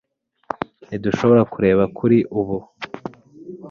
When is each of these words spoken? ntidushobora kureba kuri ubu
ntidushobora 0.87 1.41
kureba 1.53 1.83
kuri 1.97 2.17
ubu 2.39 2.57